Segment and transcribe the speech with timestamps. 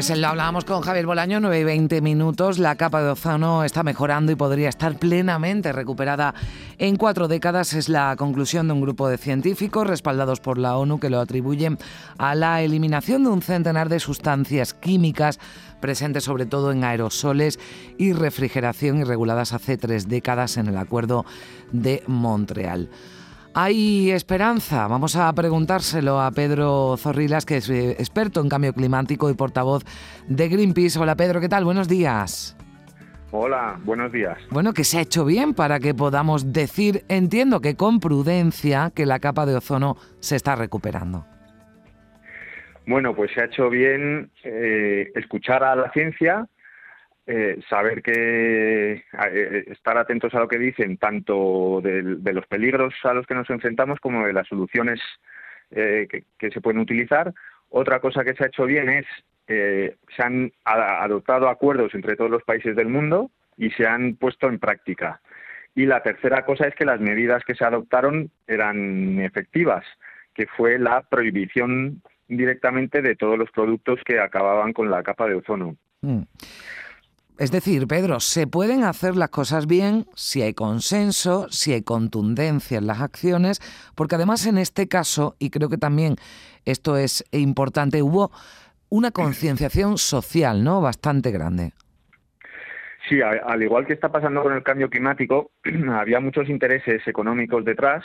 [0.00, 2.58] Pues lo hablábamos con Javier Bolaño, 9 y 20 minutos.
[2.58, 6.34] La capa de ozono está mejorando y podría estar plenamente recuperada
[6.78, 7.74] en cuatro décadas.
[7.74, 11.76] Es la conclusión de un grupo de científicos respaldados por la ONU que lo atribuyen
[12.16, 15.38] a la eliminación de un centenar de sustancias químicas
[15.82, 17.58] presentes sobre todo en aerosoles
[17.98, 21.26] y refrigeración y reguladas hace tres décadas en el Acuerdo
[21.72, 22.88] de Montreal.
[23.52, 24.86] ¿Hay esperanza?
[24.86, 29.84] Vamos a preguntárselo a Pedro Zorrilas, que es eh, experto en cambio climático y portavoz
[30.28, 31.00] de Greenpeace.
[31.00, 31.64] Hola Pedro, ¿qué tal?
[31.64, 32.56] Buenos días.
[33.32, 34.38] Hola, buenos días.
[34.50, 39.04] Bueno, que se ha hecho bien para que podamos decir, entiendo que con prudencia, que
[39.04, 41.26] la capa de ozono se está recuperando.
[42.86, 46.46] Bueno, pues se ha hecho bien eh, escuchar a la ciencia,
[47.32, 53.14] eh, saber que eh, estar atentos a lo que dicen tanto de, los peligros a
[53.14, 55.00] los que nos enfrentamos como de las soluciones
[55.70, 57.32] eh, que, se pueden utilizar.
[57.68, 59.06] Otra cosa que se ha hecho bien es
[59.46, 64.58] se han adoptado acuerdos entre todos los países del mundo y se han puesto en
[64.58, 65.20] práctica.
[65.76, 69.84] Y la tercera cosa es que las medidas que se adoptaron eran efectivas,
[70.34, 75.36] que fue la prohibición directamente de todos los productos que acababan con la capa de
[75.36, 75.76] ozono.
[76.02, 76.22] Mm.
[77.40, 82.76] Es decir, Pedro, se pueden hacer las cosas bien si hay consenso, si hay contundencia
[82.76, 83.60] en las acciones,
[83.96, 86.16] porque además en este caso, y creo que también
[86.66, 88.30] esto es importante, hubo
[88.90, 90.82] una concienciación social, ¿no?
[90.82, 91.72] Bastante grande.
[93.08, 95.50] Sí, al igual que está pasando con el cambio climático,
[95.94, 98.04] había muchos intereses económicos detrás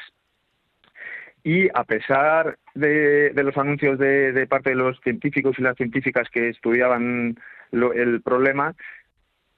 [1.43, 6.47] y a pesar de, los anuncios de, parte de los científicos y las científicas que
[6.47, 7.35] estudiaban
[7.73, 8.73] el problema,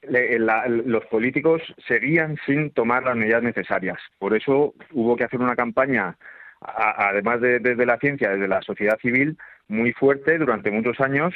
[0.03, 3.97] los políticos seguían sin tomar las medidas necesarias.
[4.19, 6.15] Por eso hubo que hacer una campaña,
[6.61, 9.37] además de, desde la ciencia, desde la sociedad civil,
[9.67, 11.33] muy fuerte durante muchos años,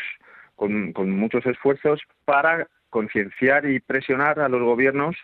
[0.55, 5.15] con, muchos esfuerzos, para concienciar y presionar a los gobiernos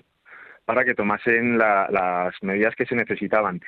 [0.66, 3.62] para que tomasen las medidas que se necesitaban.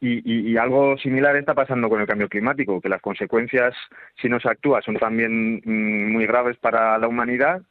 [0.00, 3.74] Y, algo similar está pasando con el cambio climático, que las consecuencias,
[4.22, 7.62] si no se actúa, son también mm, muy graves para la humanidad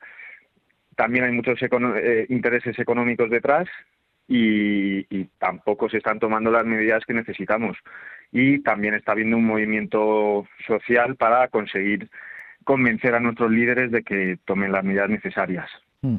[0.97, 3.67] también hay muchos eh, intereses económicos detrás
[4.27, 5.03] y,
[5.39, 7.77] tampoco se están tomando las medidas que necesitamos.
[8.31, 12.09] Y también está habiendo un movimiento social para conseguir
[12.65, 15.69] convencer a nuestros líderes de que tomen las medidas necesarias.
[16.01, 16.17] Mm.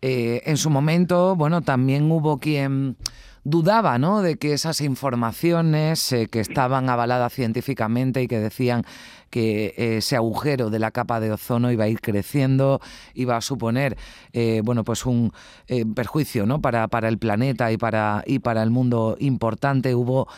[0.00, 2.96] Eh, en su momento, bueno, también hubo quien
[3.44, 4.22] dudaba ¿no?
[4.22, 8.84] de que esas informaciones eh, que estaban avaladas científicamente y que decían
[9.30, 12.80] que eh, ese agujero de la capa de ozono iba a ir creciendo,
[13.12, 13.96] iba a suponer
[14.32, 15.32] eh, bueno, pues un
[15.94, 16.60] perjuicio ¿no?
[16.60, 19.94] para, para el planeta y para, y para el mundo importante.
[19.94, 20.28] Hubo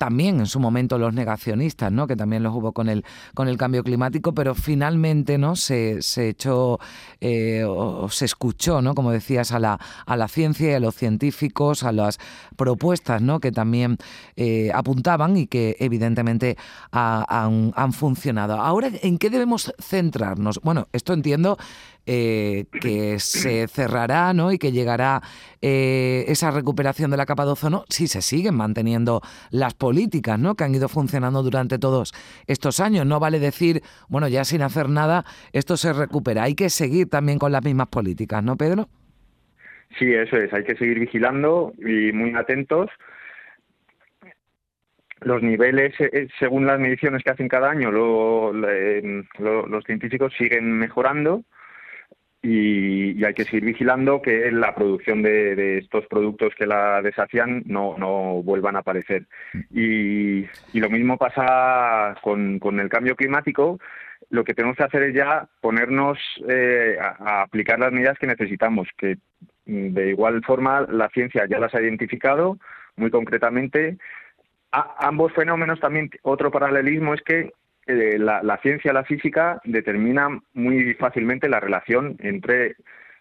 [0.00, 2.06] también en su momento los negacionistas, ¿no?
[2.06, 5.56] que también los hubo con el, con el cambio climático, pero finalmente ¿no?
[5.56, 6.80] se, se echó
[7.20, 7.66] eh,
[8.08, 8.94] se escuchó, ¿no?
[8.94, 12.18] como decías, a la, a la ciencia y a los científicos, a las
[12.56, 13.40] propuestas ¿no?
[13.40, 13.98] que también
[14.36, 16.56] eh, apuntaban y que evidentemente
[16.92, 18.54] han, han funcionado.
[18.54, 20.62] Ahora, ¿en qué debemos centrarnos?
[20.62, 21.58] Bueno, esto entiendo
[22.06, 24.52] eh, que se cerrará ¿no?
[24.52, 25.20] y que llegará
[25.60, 30.54] eh, esa recuperación de la capa de ozono si se siguen manteniendo las políticas ¿no?
[30.54, 32.12] que han ido funcionando durante todos
[32.46, 33.06] estos años.
[33.06, 36.44] No vale decir, bueno, ya sin hacer nada, esto se recupera.
[36.44, 38.88] Hay que seguir también con las mismas políticas, ¿no, Pedro?
[39.98, 40.52] Sí, eso es.
[40.52, 42.90] Hay que seguir vigilando y muy atentos
[45.22, 48.54] los niveles, eh, según las mediciones que hacen cada año, los
[49.84, 51.44] científicos siguen mejorando
[52.42, 57.96] y, hay que seguir vigilando que la producción de, estos productos que la deshacían no,
[57.98, 59.26] no vuelvan a aparecer.
[59.70, 60.46] Y,
[60.78, 63.78] lo mismo pasa con, con, el cambio climático.
[64.30, 68.88] Lo que tenemos que hacer es ya ponernos eh, a, aplicar las medidas que necesitamos,
[68.96, 69.18] que
[69.66, 72.58] mm, de igual forma la ciencia ya las ha identificado
[72.96, 73.98] muy concretamente.
[74.70, 77.52] ambos fenómenos también, otro paralelismo es que
[77.90, 82.76] eh, la, ciencia, la física, determina muy fácilmente la relación entre,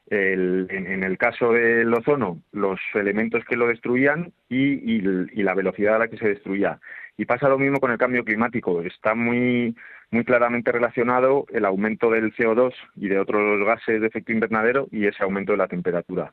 [0.09, 5.01] en, el caso del ozono, los elementos que lo destruían y,
[5.41, 6.79] la velocidad a la que se destruía.
[7.17, 8.81] Y pasa lo mismo con el cambio climático.
[8.81, 9.75] Está muy,
[10.11, 15.07] muy claramente relacionado el aumento del CO2 y de otros gases de efecto invernadero y
[15.07, 16.31] ese aumento de la temperatura.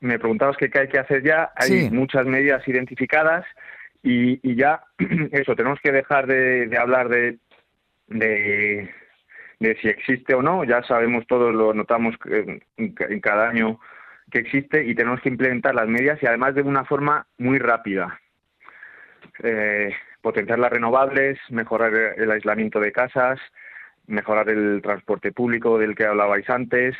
[0.00, 1.50] me preguntabas qué hay que hacer ya.
[1.56, 3.44] Hay muchas medidas identificadas
[4.08, 4.84] y, ya,
[5.32, 7.38] eso, tenemos que dejar de, hablar de
[8.08, 8.88] de,
[9.80, 10.64] si existe o no.
[10.64, 13.80] Ya sabemos todos, lo notamos en, cada año
[14.30, 18.20] que existe y tenemos que implementar las medidas y además de una forma muy rápida.
[19.42, 23.38] Eh, potenciar las renovables, mejorar el aislamiento de casas,
[24.06, 26.96] mejorar el transporte público del que hablabais antes,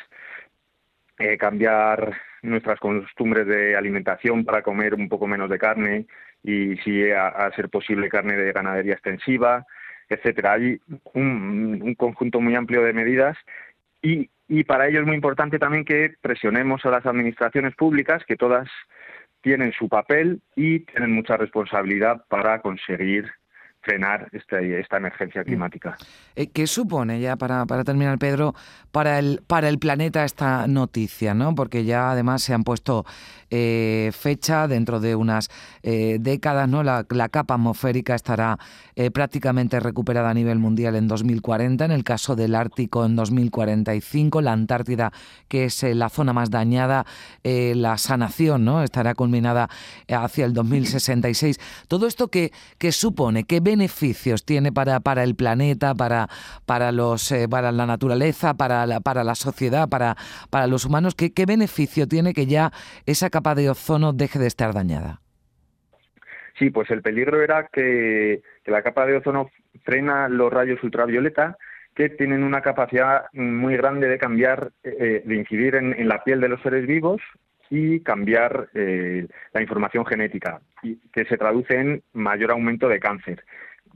[1.19, 6.07] eh, cambiar nuestras costumbres de alimentación para comer un poco menos de carne
[6.43, 9.65] y si a, ser posible carne de ganadería extensiva,
[10.09, 10.53] etcétera.
[10.53, 10.79] Hay
[11.15, 13.37] un, conjunto muy amplio de medidas
[14.03, 18.37] y, y para ello es muy importante también que presionemos a las administraciones públicas, que
[18.37, 18.69] todas
[19.41, 23.31] tienen su papel y tienen mucha responsabilidad para conseguir
[23.87, 25.45] frenar este, esta emergencia mm.
[25.45, 25.97] climática.
[26.35, 28.55] Eh, ¿Qué supone ya para, para, terminar, Pedro,
[28.91, 31.35] para el, para el planeta esta noticia?
[31.35, 31.55] ¿no?
[31.55, 33.07] Porque ya además se han puesto
[33.49, 35.49] eh, fecha dentro de unas
[35.85, 36.83] eh, décadas, ¿no?
[36.83, 38.59] La, capa atmosférica estará
[39.13, 44.53] prácticamente recuperada a nivel mundial en 2040, en el caso del Ártico en 2045, la
[44.53, 45.13] Antártida,
[45.49, 47.05] que es la zona más dañada,
[47.43, 48.83] la sanación, ¿no?
[48.83, 49.69] Estará culminada
[50.09, 51.59] hacia el 2066.
[51.89, 56.29] Todo esto que, que supone, que beneficios tiene para, para el planeta, para,
[56.65, 60.17] para, los, eh, para la naturaleza, para la, para la sociedad, para,
[60.51, 61.15] para los humanos?
[61.15, 62.71] ¿Qué, ¿Qué beneficio tiene que ya
[63.07, 65.21] esa capa de ozono deje de estar dañada?
[66.59, 69.51] Sí, pues el peligro era que, la capa de ozono
[69.85, 71.57] frena los rayos ultravioleta
[71.95, 76.49] que tienen una capacidad muy grande de cambiar, eh, de incidir en, la piel de
[76.49, 77.21] los seres vivos
[77.71, 80.61] y cambiar eh, la información genética,
[81.13, 83.45] que se traduce en mayor aumento de cáncer.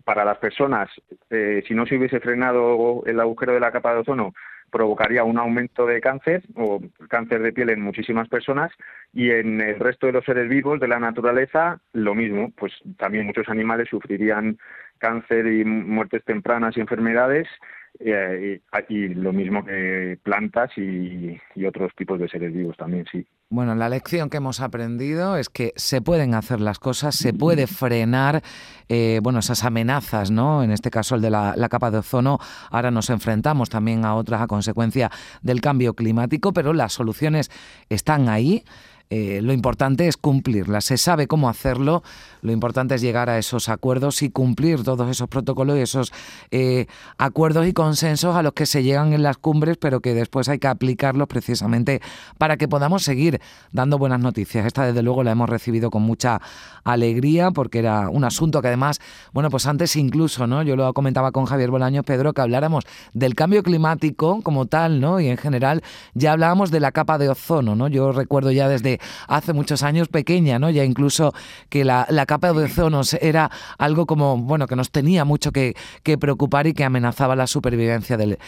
[0.05, 0.89] Para las personas,
[1.29, 4.33] eh, si no se hubiese frenado el agujero de la capa de ozono,
[4.71, 8.71] provocaría un aumento de cáncer o cáncer de piel en muchísimas personas
[9.13, 13.27] y en el resto de los seres vivos de la naturaleza lo mismo, pues también
[13.27, 14.59] muchos animales sufrirían
[14.99, 17.49] cáncer y muertes tempranas y enfermedades
[17.99, 23.27] eh, y, lo mismo que plantas y, otros tipos de seres vivos también, sí.
[23.51, 27.67] Bueno, la lección que hemos aprendido es que se pueden hacer las cosas, se puede
[27.67, 28.43] frenar,
[28.89, 30.63] eh, bueno, esas amenazas, ¿no?
[30.63, 32.39] En este caso el de la, la, capa de ozono.
[32.71, 35.11] Ahora nos enfrentamos también a otras a consecuencia
[35.43, 37.51] del cambio climático, pero las soluciones
[37.89, 38.65] están ahí.
[39.13, 40.85] Eh, lo importante es cumplirlas.
[40.85, 42.05] Se sabe cómo hacerlo,
[42.43, 46.13] lo importante es llegar a esos acuerdos y cumplir todos esos protocolos y esos
[46.53, 46.87] eh,
[47.19, 50.61] acuerdos y consensos a los que se llegan en las cumbres, pero que después hay
[50.61, 52.01] que aplicarlos precisamente
[52.39, 53.41] para que podamos seguir
[53.73, 54.65] dando buenas noticias.
[54.65, 56.41] Esta desde luego la hemos recibido con mucha
[56.85, 59.01] alegría porque era un asunto que además,
[59.33, 60.63] bueno, pues antes incluso, ¿no?
[60.63, 65.19] Yo lo comentaba con Javier Bolaño, Pedro, que habláramos del cambio climático como tal, ¿no?
[65.19, 65.83] Y en general
[66.15, 67.89] ya hablábamos de la capa de ozono, ¿no?
[67.89, 70.71] Yo recuerdo ya desde hace muchos años pequeña, ¿no?
[70.71, 71.33] Ya incluso
[71.69, 75.75] que la, capa de ozono era algo como, bueno, que nos tenía mucho que,
[76.21, 78.39] preocupar y que amenazaba la supervivencia del,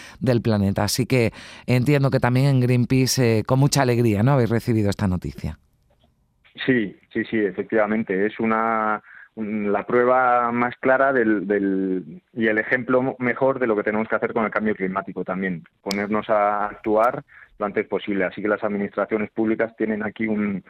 [0.42, 0.84] planeta.
[0.84, 1.32] Así que
[1.66, 4.32] entiendo que también en Greenpeace, eh, con mucha alegría, ¿no?
[4.32, 5.58] Habéis recibido esta noticia.
[6.66, 8.26] Sí, sí, sí, efectivamente.
[8.26, 9.02] Es una
[9.36, 14.32] la prueba más clara del, y el ejemplo mejor de lo que tenemos que hacer
[14.32, 17.24] con el cambio climático también, ponernos a actuar
[17.58, 18.24] lo antes posible.
[18.24, 20.62] Así que las administraciones públicas tienen aquí un,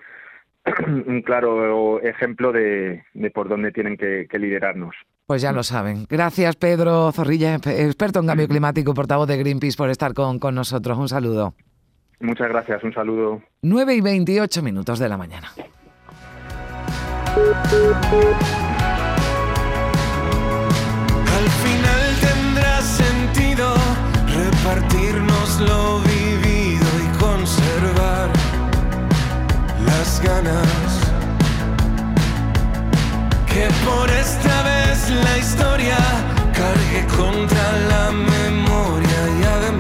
[0.86, 3.02] un claro ejemplo de,
[3.34, 4.94] por dónde tienen que, liderarnos.
[5.26, 6.06] Pues ya lo saben.
[6.08, 10.98] Gracias, Pedro Zorrilla, experto en cambio climático, portavoz de Greenpeace, por estar con, con nosotros.
[10.98, 11.54] Un saludo.
[12.20, 13.42] Muchas gracias, un saludo.
[13.62, 15.48] 9 y 28 minutos de la mañana.
[21.36, 23.74] Al final tendrá sentido
[24.28, 26.02] repartirnos lo
[30.22, 30.92] ganas.
[33.46, 35.98] Que por esta vez la historia
[36.54, 39.71] cargue contra la memoria y además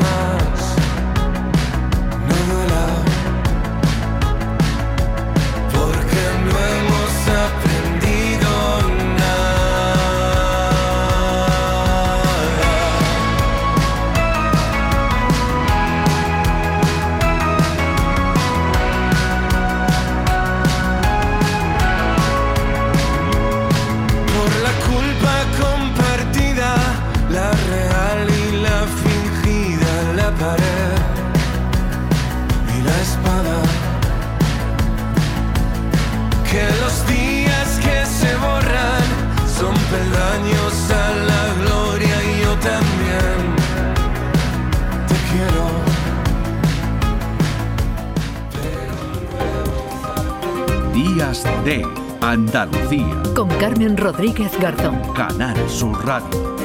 [51.64, 51.86] de
[52.20, 53.22] Andalucía.
[53.36, 55.00] Con Carmen Rodríguez Garzón.
[55.14, 56.56] Canal Sur Radio.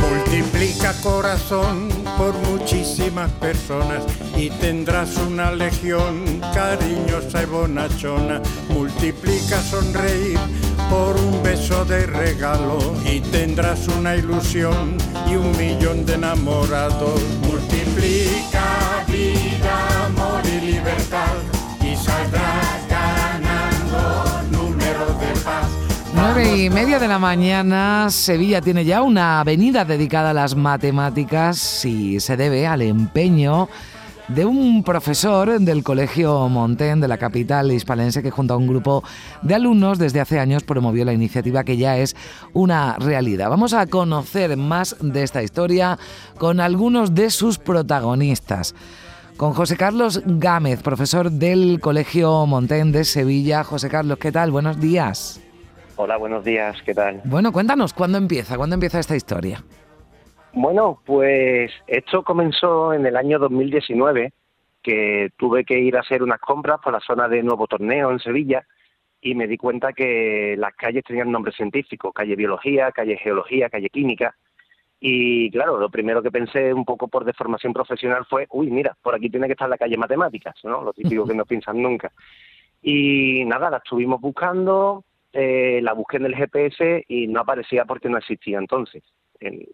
[0.00, 4.04] Multiplica corazón por muchísimas personas
[4.36, 8.40] y tendrás una legión cariñosa y bonachona.
[8.68, 10.38] Multiplica sonreír
[10.90, 14.96] por un beso de regalo y tendrás una ilusión
[15.28, 17.20] y un millón de enamorados.
[17.46, 21.36] Multiplica vida, amor y libertad
[21.80, 25.68] y saldrás ganando número de paz.
[26.14, 31.84] Nueve y media de la mañana, Sevilla tiene ya una avenida dedicada a las matemáticas
[31.84, 33.68] y se debe al empeño
[34.28, 39.04] de un profesor del Colegio Montén de la capital hispalense que junto a un grupo
[39.42, 42.16] de alumnos desde hace años promovió la iniciativa que ya es
[42.52, 43.48] una realidad.
[43.48, 45.98] Vamos a conocer más de esta historia
[46.38, 48.74] con algunos de sus protagonistas.
[49.36, 53.64] Con José Carlos Gámez, profesor del Colegio Montén de Sevilla.
[53.64, 54.50] José Carlos, ¿qué tal?
[54.50, 55.40] Buenos días.
[55.96, 57.20] Hola, buenos días, ¿qué tal?
[57.24, 58.56] Bueno, cuéntanos, ¿cuándo empieza?
[58.56, 59.62] ¿Cuándo empieza esta historia?
[60.58, 64.32] Bueno, pues esto comenzó en el año 2019,
[64.82, 68.20] que tuve que ir a hacer unas compras por la zona de Nuevo Torneo en
[68.20, 68.66] Sevilla
[69.20, 73.90] y me di cuenta que las calles tenían nombres científicos, calle Biología, calle Geología, calle
[73.90, 74.34] Química.
[74.98, 79.14] Y claro, lo primero que pensé un poco por deformación profesional fue, uy, mira, por
[79.14, 80.82] aquí tiene que estar la calle Matemáticas, ¿no?
[80.82, 82.12] Lo típico que no piensan nunca.
[82.80, 88.08] Y nada, la estuvimos buscando, eh, la busqué en el GPS y no aparecía porque
[88.08, 89.02] no existía entonces.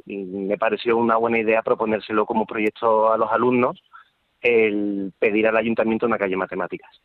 [0.07, 3.83] Me pareció una buena idea proponérselo como proyecto a los alumnos,
[4.41, 7.01] el pedir al ayuntamiento una calle matemáticas.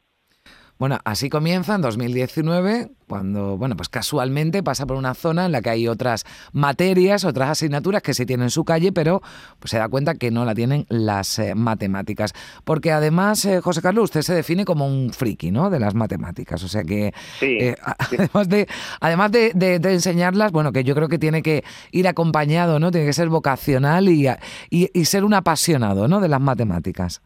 [0.80, 5.62] Bueno, así comienza en 2019, cuando, bueno, pues casualmente pasa por una zona en la
[5.62, 9.22] que hay otras materias, otras asignaturas que sí tienen su calle, pero
[9.60, 12.34] pues se da cuenta que no la tienen las eh, matemáticas.
[12.64, 15.70] Porque además, eh, José Carlos, usted se define como un friki, ¿no?
[15.70, 16.64] De las matemáticas.
[16.64, 17.76] O sea que, Sí, eh,
[18.12, 18.68] además, de,
[19.00, 22.92] además de, de- de enseñarlas, bueno, que yo creo que tiene que ir acompañado, ¿no?
[22.92, 24.28] Tiene que ser vocacional y,
[24.70, 26.20] y- y ser un apasionado, ¿no?
[26.20, 27.22] De las matemáticas.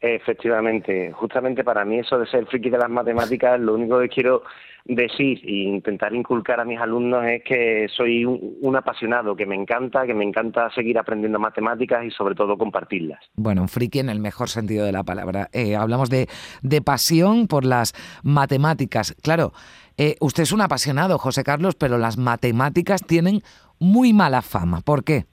[0.00, 4.42] Efectivamente, justamente para mí eso de ser friki de las matemáticas, lo único que quiero
[4.84, 9.54] decir e intentar inculcar a mis alumnos es que soy un, un apasionado, que me
[9.54, 13.18] encanta, que me encanta seguir aprendiendo matemáticas y sobre todo compartirlas.
[13.34, 15.48] Bueno, un friki en el mejor sentido de la palabra.
[15.52, 16.28] Eh, hablamos de,
[16.62, 19.14] de pasión por las matemáticas.
[19.22, 19.52] Claro,
[19.98, 23.42] eh, usted es un apasionado, José Carlos, pero las matemáticas tienen
[23.80, 24.80] muy mala fama.
[24.80, 25.26] ¿Por qué?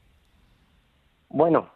[1.29, 1.69] Bueno,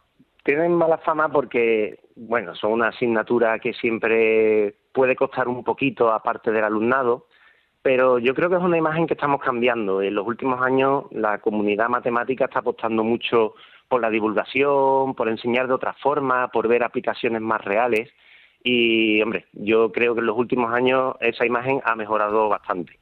[0.44, 6.52] tienen mala fama porque, bueno, son una asignatura que siempre puede costar un poquito aparte
[6.52, 7.28] del alumnado,
[7.82, 10.02] pero yo creo que es una imagen que estamos cambiando.
[10.02, 13.54] En los últimos años la comunidad matemática está apostando mucho
[13.88, 18.12] por la divulgación, por enseñar de otra forma, por ver aplicaciones más reales.
[18.62, 23.00] Y, hombre, yo creo que en los últimos años esa imagen ha mejorado bastante.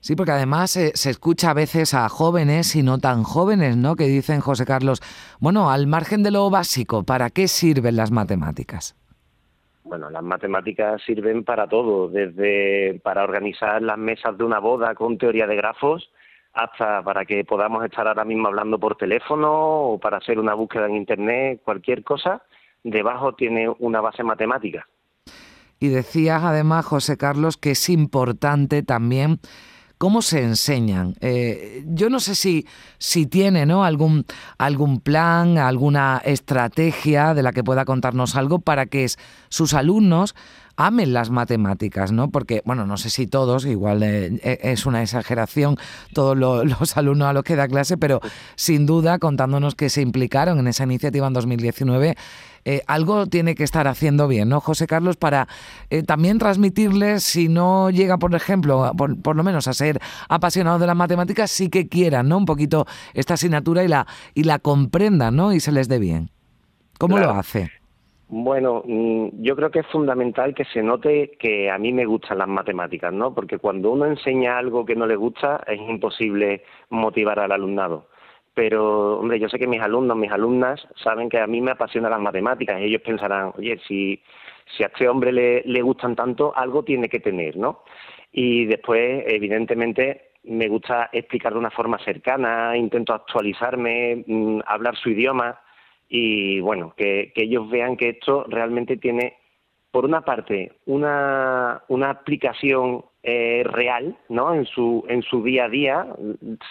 [0.00, 3.96] Sí, porque además eh, se escucha a veces a jóvenes y no tan jóvenes, ¿no?
[3.96, 5.02] Que dicen, José Carlos,
[5.40, 8.96] bueno, al margen de lo básico, ¿para qué sirven las matemáticas?
[9.84, 15.18] Bueno, las matemáticas sirven para todo, desde para organizar las mesas de una boda con
[15.18, 16.10] teoría de grafos
[16.52, 20.86] hasta para que podamos estar ahora mismo hablando por teléfono o para hacer una búsqueda
[20.86, 22.42] en Internet, cualquier cosa,
[22.82, 24.86] debajo tiene una base matemática.
[25.78, 29.40] Y decías además, José Carlos, que es importante también
[30.00, 31.14] cómo se enseñan.
[31.20, 32.66] Eh, yo no sé si,
[32.96, 33.84] si tiene ¿no?
[33.84, 34.24] algún,
[34.56, 39.06] algún plan, alguna estrategia de la que pueda contarnos algo para que
[39.50, 40.34] sus alumnos
[40.76, 42.30] amen las matemáticas, ¿no?
[42.30, 45.76] Porque, bueno, no sé si todos, igual eh, eh, es una exageración
[46.14, 48.20] todos lo- los alumnos a los que da clase, pero
[48.56, 52.16] sin duda, contándonos que se implicaron en esa iniciativa en 2019,
[52.64, 55.16] eh, algo tiene que estar haciendo bien, ¿no, José Carlos?
[55.16, 55.48] Para
[55.90, 59.98] eh, también transmitirles, si no llega, por ejemplo, por, por lo menos a ser
[60.28, 62.36] apasionado de las matemáticas, sí que quieran, ¿no?
[62.38, 65.52] Un poquito esta asignatura y la, y la comprendan, ¿no?
[65.52, 66.30] Y se les dé bien.
[66.98, 67.32] ¿Cómo Claro.
[67.32, 67.70] lo hace?
[68.28, 72.38] Bueno, mm, yo creo que es fundamental que se note que a mí me gustan
[72.38, 73.34] las matemáticas, ¿no?
[73.34, 78.06] Porque cuando uno enseña algo que no le gusta, es imposible motivar al alumnado.
[78.60, 82.10] Pero, hombre, yo sé que mis alumnos, mis alumnas, saben que a mí me apasionan
[82.10, 84.22] las matemáticas y ellos pensarán, oye, si,
[84.76, 87.84] si a este hombre le, le gustan tanto, algo tiene que tener, ¿no?
[88.32, 95.08] Y después, evidentemente, me gusta explicar de una forma cercana, intento actualizarme, mm, hablar su
[95.08, 95.58] idioma
[96.06, 99.38] y bueno, que, que ellos vean que esto realmente tiene,
[99.90, 104.54] por una parte, una, una aplicación eh, real, ¿no?
[104.54, 106.06] En su, en su día a día,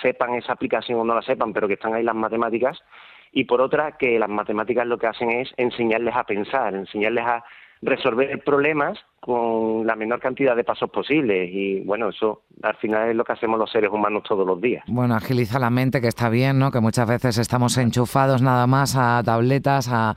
[0.01, 2.81] sepan esa aplicación o no la sepan, pero que están ahí las matemáticas,
[3.31, 7.43] y por otra, que las matemáticas lo que hacen es enseñarles a pensar, enseñarles a
[7.81, 13.15] resolver problemas con la menor cantidad de pasos posibles y bueno, eso al final es
[13.15, 14.83] lo que hacemos los seres humanos todos los días.
[14.87, 16.71] Bueno, agiliza la mente, que está bien, ¿no?
[16.71, 20.15] Que muchas veces estamos enchufados nada más a tabletas, a,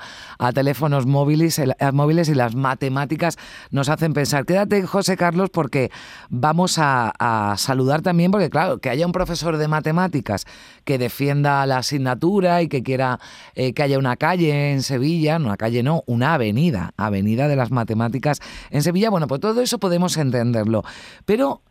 [0.55, 3.39] teléfonos móviles, a móviles y las matemáticas
[3.71, 4.45] nos hacen pensar.
[4.45, 5.91] Quédate, José Carlos, porque
[6.31, 10.47] vamos a, a saludar también, porque claro, que haya un profesor de matemáticas
[10.85, 13.19] que defienda la asignatura y que quiera
[13.55, 17.57] eh, que haya una calle en Sevilla, no una calle no, una avenida, avenida de
[17.57, 18.41] las matemáticas
[18.71, 20.83] en Sevilla, bueno, pues todo eso podemos entenderlo.
[21.25, 21.63] Pero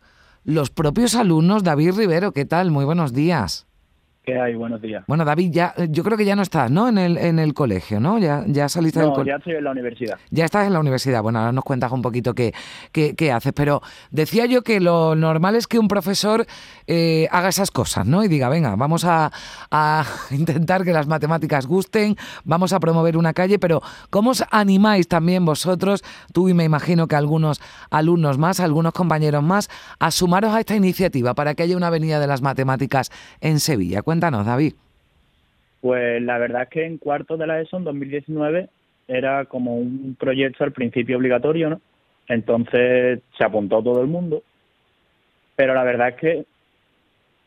[0.44, 2.70] los propios alumnos, David Rivero, ¿qué tal?
[2.70, 3.66] Muy buenos días.
[4.24, 4.54] ¿Qué hay?
[4.54, 5.02] Buenos días.
[5.08, 6.86] Bueno, David, ya, yo creo que ya no estás, ¿no?
[6.88, 8.20] En el, en el colegio, ¿no?
[8.20, 9.32] Ya, ya saliste del No, colegio.
[9.32, 10.16] ya estoy en la universidad.
[10.30, 11.22] Ya estás en la universidad.
[11.24, 12.54] Bueno, ahora nos cuentas un poquito qué,
[12.92, 13.52] qué, qué haces.
[13.52, 16.46] Pero decía yo que lo normal es que un profesor
[16.86, 18.22] eh, haga esas cosas, ¿no?
[18.22, 19.32] Y diga, venga, vamos a,
[19.72, 22.14] a intentar que las matemáticas gusten,
[22.44, 27.08] vamos a promover una calle, pero ¿cómo os animáis también vosotros, tú y me imagino
[27.08, 27.60] que algunos
[27.90, 32.20] alumnos más, algunos compañeros más, a sumaros a esta iniciativa para que haya una avenida
[32.20, 33.10] de las matemáticas
[33.40, 34.02] en Sevilla?
[34.12, 34.74] Cuéntanos, David.
[35.80, 38.68] Pues la verdad es que en cuarto de la ESO, en 2019,
[39.08, 41.80] era como un proyecto al principio obligatorio, ¿no?
[42.28, 44.42] Entonces se apuntó todo el mundo,
[45.56, 46.44] pero la verdad es que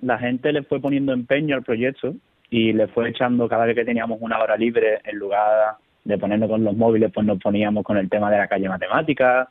[0.01, 2.15] la gente le fue poniendo empeño al proyecto
[2.49, 6.49] y le fue echando cada vez que teníamos una hora libre, en lugar de ponernos
[6.49, 9.49] con los móviles, pues nos poníamos con el tema de la calle matemática,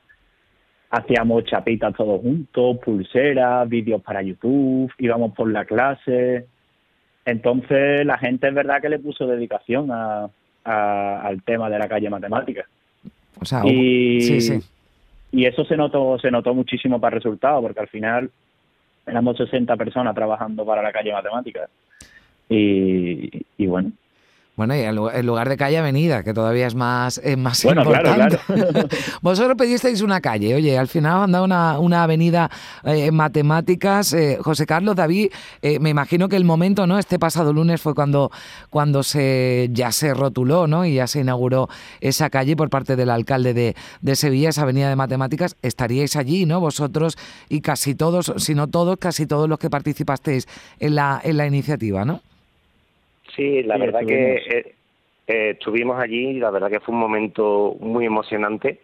[0.91, 6.49] hacíamos chapitas todos juntos, pulseras, vídeos para YouTube, íbamos por la clase,
[7.25, 10.29] entonces la gente es verdad que le puso dedicación a,
[10.65, 12.65] a- al tema de la calle matemática.
[13.41, 14.61] O sea, Y, sí, sí.
[15.33, 18.31] y eso se notó, se notó muchísimo para el resultado, porque al final
[19.07, 21.69] éramos 60 personas trabajando para la calle matemática.
[22.49, 23.91] Y, y bueno,
[24.57, 28.09] Bueno, y en lugar de calle, avenida, que todavía es más, es más Bueno, claro,
[28.09, 28.39] importante.
[28.47, 28.89] claro.
[29.21, 32.49] Vosotros pedisteis una calle, oye, al final os han dado una, una avenida
[32.85, 34.13] eh, en matemáticas.
[34.13, 37.01] Eh, José Carlos, David, eh, me imagino que el momento, ¿no?
[37.01, 38.31] Este pasado lunes fue cuando,
[38.71, 40.85] cuando se ya se rotuló, ¿no?
[40.87, 41.69] Y ya se inauguró
[42.01, 45.57] esa calle por parte del alcalde de, de Sevilla, esa avenida de matemáticas.
[45.63, 46.61] Estaríais allí, ¿no?
[46.61, 47.17] Vosotros
[47.49, 50.47] y casi todos, si no todos, casi todos los que participasteis
[50.79, 52.21] en la, en la iniciativa, ¿no?
[53.37, 54.55] Sí, la Sí, verdad que estuvimos.
[54.67, 54.75] eh,
[55.27, 58.81] eh, estuvimos allí y la verdad que fue un momento muy emocionante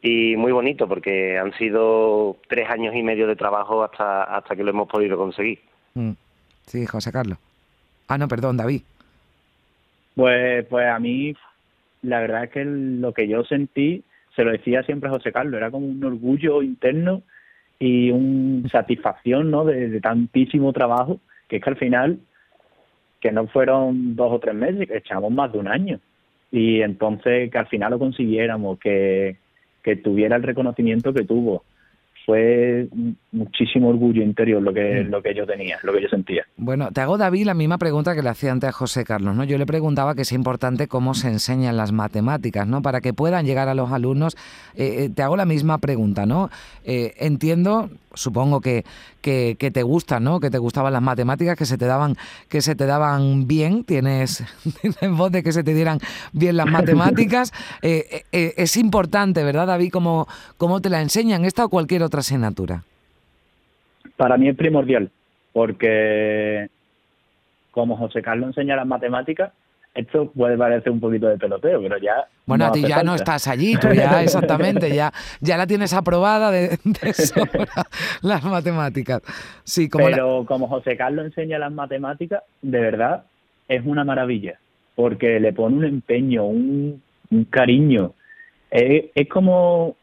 [0.00, 4.64] y muy bonito porque han sido tres años y medio de trabajo hasta, hasta que
[4.64, 5.60] lo hemos podido conseguir.
[5.94, 6.12] Mm.
[6.66, 7.38] Sí, José Carlos.
[8.08, 8.82] Ah, no, perdón, David.
[10.14, 11.34] pues, pues a mí
[12.02, 14.02] la verdad es que lo que yo sentí,
[14.34, 17.22] se lo decía siempre a José Carlos, era como un orgullo interno
[17.78, 19.64] y una satisfacción ¿no?
[19.64, 22.18] de, de tantísimo trabajo, que es que al final,
[23.22, 26.00] que no fueron dos o tres meses, echamos más de un año.
[26.50, 29.36] Y entonces que al final lo consiguiéramos, que,
[29.82, 31.64] que tuviera el reconocimiento que tuvo.
[32.26, 32.88] Fue
[33.32, 35.10] muchísimo orgullo interior lo que, Mm.
[35.10, 36.44] lo que yo tenía, lo que yo sentía.
[36.58, 39.44] Bueno, te hago, David, la misma pregunta que le hacía antes a José Carlos, ¿no?
[39.44, 42.82] Yo le preguntaba que es importante cómo se enseñan las matemáticas, ¿no?
[42.82, 44.36] Para que puedan llegar a los alumnos.
[44.74, 46.50] Eh, eh, te hago la misma pregunta, ¿no?
[46.84, 48.84] Eh, entiendo, supongo que,
[49.22, 50.38] que, que te gustan, ¿no?
[50.38, 52.16] Que te gustaban las matemáticas, que se te daban,
[52.50, 54.44] que se te daban bien, tienes,
[54.82, 55.98] tienes voz de que se te dieran
[56.32, 57.52] bien las matemáticas.
[57.84, 58.24] Eh,
[58.56, 59.90] es importante, ¿verdad, David?
[59.92, 62.82] Cómo, cómo te la enseñan esta o cualquier otra asignatura.
[64.22, 65.10] Para mí es primordial,
[65.52, 66.68] porque
[67.72, 69.52] como José Carlos enseña las matemáticas,
[69.96, 72.28] esto puede parecer un poquito de peloteo, pero ya...
[72.46, 75.92] Bueno, no a ti ya no estás allí, tú ya exactamente, ya, ya la tienes
[75.92, 77.66] aprobada de, de sobra
[78.22, 79.22] las matemáticas.
[79.64, 83.24] Sí, como la- Pero como José Carlos enseña las matemáticas, de verdad
[83.66, 84.56] es una maravilla,
[84.94, 88.12] porque le pone un empeño, un, un cariño.
[88.70, 89.96] Es, es como,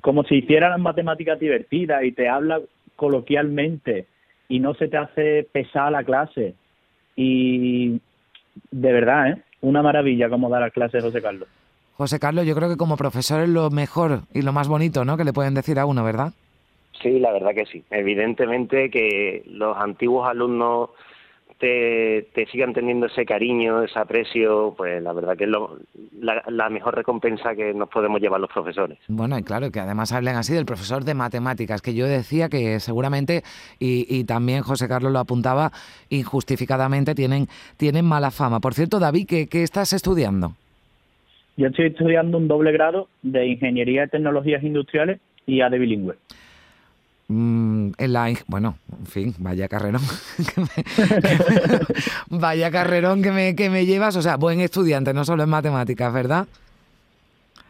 [0.00, 2.62] como si hiciera las matemáticas divertidas y te habla
[3.02, 4.06] coloquialmente
[4.48, 6.54] y no se te hace pesar la clase.
[7.16, 8.00] Y
[8.70, 9.42] de verdad, ¿eh?
[9.60, 11.48] una maravilla como da las clases José Carlos.
[11.94, 15.16] José Carlos, yo creo que como profesor es lo mejor y lo más bonito, ¿no?
[15.16, 16.32] Que le pueden decir a uno, ¿verdad?
[17.02, 17.82] Sí, la verdad que sí.
[17.90, 20.90] Evidentemente que los antiguos alumnos
[21.62, 25.78] te, te sigan teniendo ese cariño, ese aprecio, pues la verdad que es lo-
[26.20, 28.98] la, la mejor recompensa que nos podemos llevar los profesores.
[29.06, 32.80] Bueno, y claro, que además hablen así del profesor de matemáticas, que yo decía que
[32.80, 33.44] seguramente,
[33.78, 35.70] y, y también José Carlos lo apuntaba,
[36.10, 37.46] injustificadamente tienen,
[37.76, 38.58] tienen mala fama.
[38.58, 40.54] Por cierto, David, ¿qué, qué estás estudiando?
[41.56, 46.14] Yo estoy estudiando un doble grado de Ingeniería de Tecnologías Industriales y AD bilingüe.
[47.28, 50.02] Mm, en la, bueno, en fin, vaya carrerón.
[50.54, 51.14] que me- que
[52.30, 54.16] me- vaya carrerón que me, que me llevas.
[54.16, 56.46] O sea, buen estudiante, no solo en matemáticas, ¿verdad?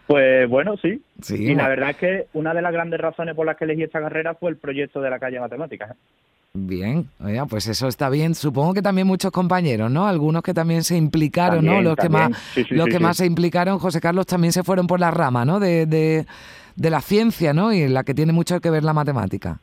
[0.07, 1.01] Pues bueno, sí.
[1.23, 3.85] Sí, y la verdad es que una de las grandes razones por las que elegí
[3.85, 5.93] esta carrera fue el proyecto de la calle Matemáticas.
[5.93, 5.95] ¿eh?
[6.55, 8.35] Bien, oiga, pues eso está bien.
[8.35, 10.07] Supongo que también muchos compañeros, ¿no?
[10.07, 11.73] Algunos que también se implicaron, ¿no?
[11.73, 14.63] También, Los que más, Sí, sí, los que más se implicaron, José Carlos, también se
[14.63, 15.59] fueron por la rama, ¿no?
[15.61, 16.27] De, de,
[16.77, 17.73] de la ciencia, ¿no?
[17.73, 19.59] Y en la que tiene mucho que ver la matemática.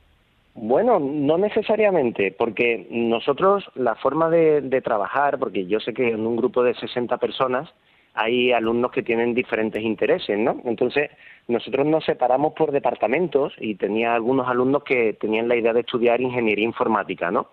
[0.56, 6.36] Bueno, no necesariamente, porque nosotros la forma de, trabajar, porque yo sé que en un
[6.36, 7.70] grupo de 60 personas
[8.14, 10.60] hay alumnos que tienen diferentes intereses, ¿no?
[10.66, 11.12] Entonces,
[11.48, 16.20] nosotros nos separamos por departamentos y tenía algunos alumnos que tenían la idea de estudiar
[16.20, 17.48] ingeniería informática, ¿no?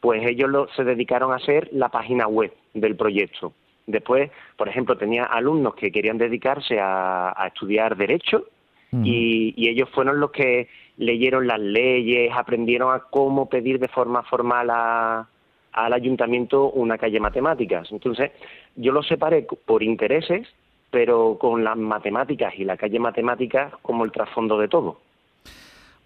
[0.00, 3.52] Pues ellos lo- se dedicaron a hacer la página web del proyecto.
[3.86, 8.44] Después, por ejemplo, tenía alumnos que querían dedicarse a estudiar derecho
[8.92, 14.22] y, y ellos fueron los que leyeron las leyes, aprendieron a cómo pedir de forma
[14.24, 15.28] formal a-
[15.72, 17.90] al ayuntamiento una calle matemáticas.
[17.92, 18.32] Entonces,
[18.74, 20.48] yo los separé por intereses,
[20.90, 24.98] pero con las matemáticas y la calle matemáticas como el trasfondo de todo.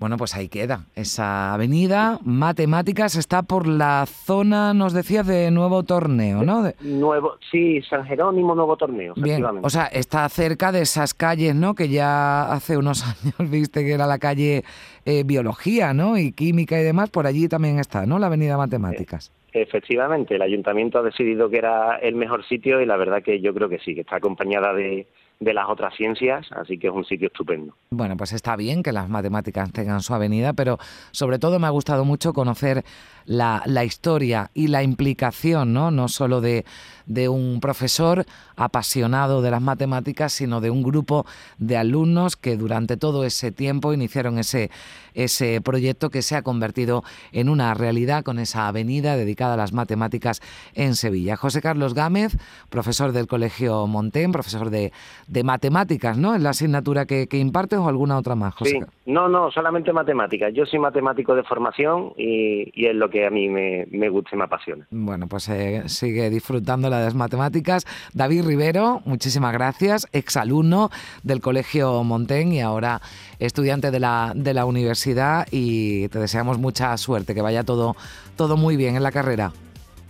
[0.04, 0.84] Bueno, pues ahí queda.
[0.94, 6.62] Esa avenida Matemáticas está por la zona, nos decías, de Nuevo Torneo, ¿no?
[6.62, 9.66] De- Nuevo, sí, San Jerónimo, nuevo torneo, Bien, efectivamente.
[9.66, 11.74] o sea, está cerca de esas calles, ¿no?
[11.74, 13.02] Que ya hace unos
[13.38, 14.62] años viste que era la calle
[15.06, 16.18] eh, Biología, ¿no?
[16.18, 18.18] Y Química y demás, por allí también está, ¿no?
[18.18, 19.32] La avenida Matemáticas.
[19.54, 23.54] Efectivamente, el ayuntamiento ha decidido que era el mejor sitio y la verdad que yo
[23.54, 25.06] creo que sí, que está acompañada de,
[25.40, 27.77] de las otras ciencias, así que es un sitio estupendo.
[27.90, 30.79] Bueno, pues está bien que las matemáticas tengan su avenida, pero
[31.11, 32.85] sobre todo me ha gustado mucho conocer
[33.27, 35.90] la, historia y la implicación, ¿no?
[35.90, 36.64] No solo de,
[37.07, 38.25] de un profesor
[38.57, 41.27] apasionado de las matemáticas, sino de un grupo
[41.59, 44.70] de alumnos que durante todo ese tiempo iniciaron ese,
[45.14, 49.73] ese proyecto que se ha convertido en una realidad con esa avenida dedicada a las
[49.73, 50.40] matemáticas
[50.75, 51.37] en Sevilla.
[51.37, 52.37] José Carlos Gámez,
[52.68, 54.92] profesor del Colegio Montén, profesor de,
[55.26, 56.34] de matemáticas, ¿no?
[56.34, 58.70] ¿Es la asignatura que, que impartes o alguna otra más, José?
[58.70, 60.52] Sí, no, no, solamente matemáticas.
[60.54, 64.30] Yo soy matemático de formación y, y es lo que a mí me, me gusta
[64.32, 64.87] y me apasiona.
[64.90, 67.87] Bueno, pues eh, sigue disfrutando de las matemáticas.
[68.12, 70.90] David Rivero, muchísimas gracias, exalumno
[71.22, 73.00] del Colegio Montén y ahora
[73.38, 77.96] estudiante de la, de la universidad y te deseamos mucha suerte, que vaya todo,
[78.37, 79.52] todo muy bien en la carrera.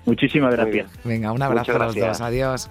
[0.07, 0.91] Muchísimas gracias.
[1.05, 2.19] Venga, un abrazo Muchas a los gracias.
[2.19, 2.71] dos, adiós.